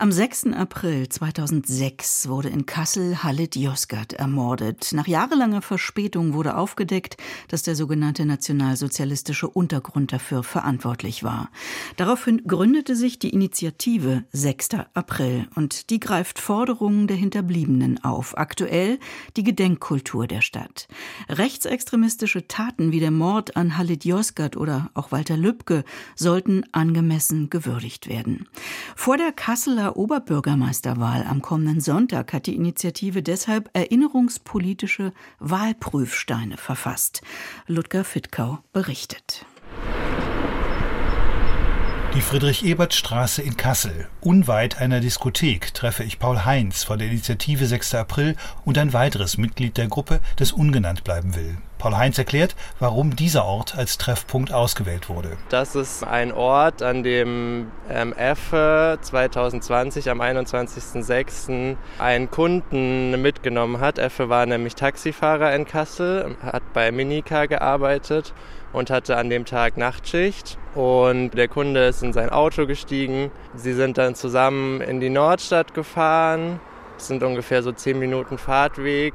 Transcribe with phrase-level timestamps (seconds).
[0.00, 0.54] am 6.
[0.54, 4.92] April 2006 wurde in Kassel Halit Yozgat ermordet.
[4.92, 11.50] Nach jahrelanger Verspätung wurde aufgedeckt, dass der sogenannte nationalsozialistische Untergrund dafür verantwortlich war.
[11.98, 14.70] Daraufhin gründete sich die Initiative 6.
[14.94, 18.38] April und die greift Forderungen der Hinterbliebenen auf.
[18.38, 18.98] Aktuell
[19.36, 20.88] die Gedenkkultur der Stadt.
[21.28, 25.84] Rechtsextremistische Taten wie der Mord an Halit Yozgat oder auch Walter Lübcke
[26.16, 28.48] sollten angemessen gewürdigt werden.
[28.96, 37.22] Vor der Kasseler Oberbürgermeisterwahl am kommenden Sonntag hat die Initiative deshalb erinnerungspolitische Wahlprüfsteine verfasst.
[37.66, 39.44] Ludger Fittkau berichtet.
[42.14, 44.08] Die Friedrich-Ebert-Straße in Kassel.
[44.20, 47.94] Unweit einer Diskothek treffe ich Paul Heinz von der Initiative 6.
[47.94, 51.56] April und ein weiteres Mitglied der Gruppe, das ungenannt bleiben will.
[51.80, 55.38] Paul Heinz erklärt, warum dieser Ort als Treffpunkt ausgewählt wurde.
[55.48, 61.76] Das ist ein Ort, an dem ähm, EFFE 2020 am 21.06.
[61.98, 63.98] einen Kunden mitgenommen hat.
[63.98, 68.34] EFFE war nämlich Taxifahrer in Kassel, hat bei Minica gearbeitet
[68.74, 70.58] und hatte an dem Tag Nachtschicht.
[70.74, 73.30] Und der Kunde ist in sein Auto gestiegen.
[73.54, 76.60] Sie sind dann zusammen in die Nordstadt gefahren.
[76.98, 79.14] Es sind ungefähr so zehn Minuten Fahrtweg.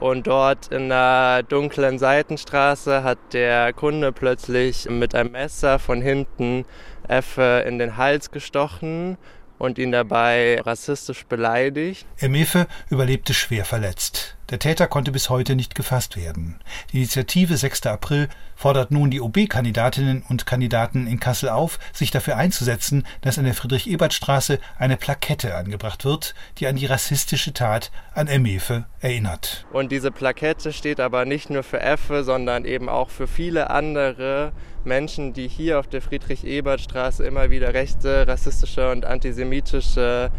[0.00, 6.64] Und dort in der dunklen Seitenstraße hat der Kunde plötzlich mit einem Messer von hinten
[7.08, 9.18] Effe in den Hals gestochen
[9.58, 12.06] und ihn dabei rassistisch beleidigt.
[12.18, 14.37] Emefe überlebte schwer verletzt.
[14.50, 16.58] Der Täter konnte bis heute nicht gefasst werden.
[16.92, 17.84] Die Initiative 6.
[17.84, 23.44] April fordert nun die OB-Kandidatinnen und Kandidaten in Kassel auf, sich dafür einzusetzen, dass an
[23.44, 29.66] der Friedrich-Ebert-Straße eine Plakette angebracht wird, die an die rassistische Tat an Emefe erinnert.
[29.70, 34.52] Und diese Plakette steht aber nicht nur für Effe, sondern eben auch für viele andere
[34.84, 40.30] Menschen, die hier auf der Friedrich-Ebert-Straße immer wieder rechte, rassistische und antisemitische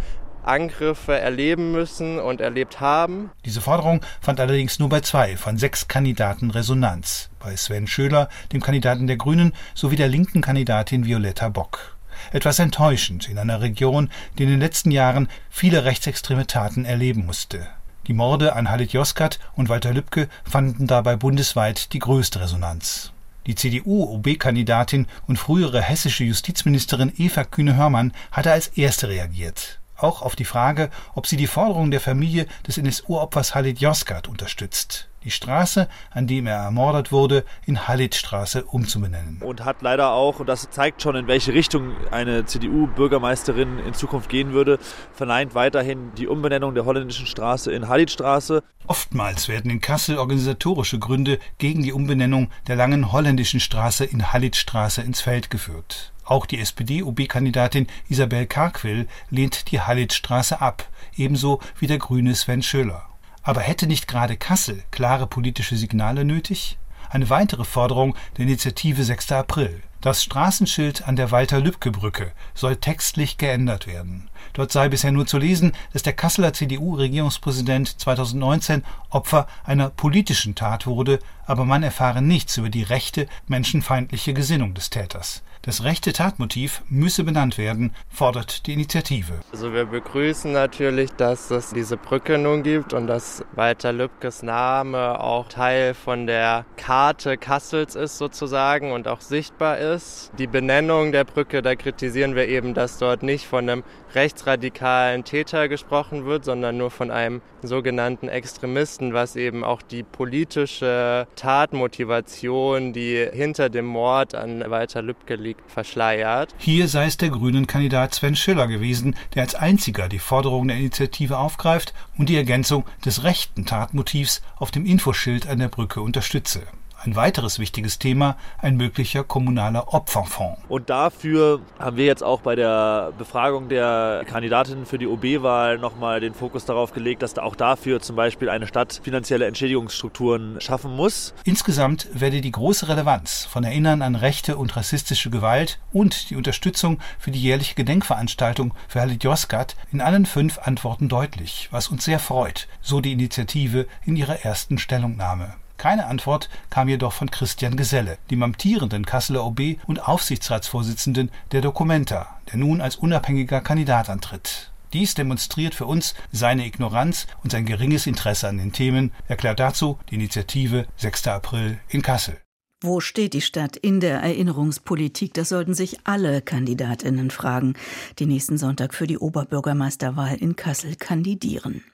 [0.44, 3.32] Angriffe erleben müssen und erlebt haben.
[3.46, 7.30] Diese Forderung fand allerdings nur bei zwei von sechs Kandidaten Resonanz.
[7.40, 11.98] Bei Sven Schöler, dem Kandidaten der Grünen, sowie der linken Kandidatin Violetta Bock.
[12.32, 17.68] Etwas enttäuschend in einer Region, die in den letzten Jahren viele rechtsextreme Taten erleben musste.
[18.08, 23.12] Die Morde an Halit Yozgat und Walter Lübcke fanden dabei bundesweit die größte Resonanz.
[23.48, 30.46] Die CDU-OB-Kandidatin und frühere hessische Justizministerin Eva Kühne-Hörmann hatte als erste reagiert auch auf die
[30.46, 36.28] Frage, ob sie die Forderung der Familie des NSU-Opfers Halit Yozgat unterstützt, die Straße, an
[36.28, 39.42] dem er ermordet wurde, in Halit-Straße umzubenennen.
[39.42, 44.30] Und hat leider auch, und das zeigt schon, in welche Richtung eine CDU-Bürgermeisterin in Zukunft
[44.30, 44.80] gehen würde,
[45.14, 48.64] verneint weiterhin die Umbenennung der holländischen Straße in Halit-Straße.
[48.88, 55.02] Oftmals werden in Kassel organisatorische Gründe gegen die Umbenennung der langen holländischen Straße in Halit-Straße
[55.02, 56.14] ins Feld geführt.
[56.30, 63.08] Auch die SPD-OB-Kandidatin Isabel Karquil lehnt die Hallitstraße ab, ebenso wie der grüne Sven Schöler.
[63.42, 66.78] Aber hätte nicht gerade Kassel klare politische Signale nötig?
[67.10, 69.32] Eine weitere Forderung der Initiative 6.
[69.32, 69.82] April.
[70.02, 74.30] Das Straßenschild an der Walter-Lübcke-Brücke soll textlich geändert werden.
[74.54, 80.86] Dort sei bisher nur zu lesen, dass der Kasseler CDU-Regierungspräsident 2019 Opfer einer politischen Tat
[80.86, 81.18] wurde,
[81.48, 85.42] aber man erfahre nichts über die rechte, menschenfeindliche Gesinnung des Täters.
[85.70, 89.34] Das rechte Tatmotiv müsse benannt werden, fordert die Initiative.
[89.52, 95.20] Also wir begrüßen natürlich, dass es diese Brücke nun gibt und dass Walter Lübkes Name
[95.20, 100.32] auch Teil von der Karte Kassels ist sozusagen und auch sichtbar ist.
[100.40, 103.84] Die Benennung der Brücke, da kritisieren wir eben, dass dort nicht von einem
[104.16, 111.28] rechtsradikalen Täter gesprochen wird, sondern nur von einem sogenannten Extremisten, was eben auch die politische
[111.36, 116.54] Tatmotivation, die hinter dem Mord an Walter Lübcke liegt, verschleiert.
[116.58, 120.78] Hier sei es der grünen Kandidat Sven Schiller gewesen, der als einziger die Forderung der
[120.78, 126.64] Initiative aufgreift und die Ergänzung des rechten Tatmotivs auf dem Infoschild an der Brücke unterstütze.
[127.02, 130.60] Ein weiteres wichtiges Thema, ein möglicher kommunaler Opferfonds.
[130.68, 136.20] Und dafür haben wir jetzt auch bei der Befragung der Kandidatinnen für die OB-Wahl nochmal
[136.20, 140.94] den Fokus darauf gelegt, dass da auch dafür zum Beispiel eine Stadt finanzielle Entschädigungsstrukturen schaffen
[140.94, 141.34] muss.
[141.46, 147.00] Insgesamt werde die große Relevanz von Erinnern an rechte und rassistische Gewalt und die Unterstützung
[147.18, 152.20] für die jährliche Gedenkveranstaltung für Halit Yozgat in allen fünf Antworten deutlich, was uns sehr
[152.20, 155.56] freut, so die Initiative in ihrer ersten Stellungnahme.
[155.80, 162.38] Keine Antwort kam jedoch von Christian Geselle, dem amtierenden Kasseler OB und Aufsichtsratsvorsitzenden der Documenta,
[162.52, 164.74] der nun als unabhängiger Kandidat antritt.
[164.92, 169.98] Dies demonstriert für uns seine Ignoranz und sein geringes Interesse an den Themen, erklärt dazu
[170.10, 171.28] die Initiative 6.
[171.28, 172.38] April in Kassel.
[172.82, 175.34] Wo steht die Stadt in der Erinnerungspolitik?
[175.34, 177.76] Das sollten sich alle Kandidatinnen fragen,
[178.20, 181.86] die nächsten Sonntag für die Oberbürgermeisterwahl in Kassel kandidieren.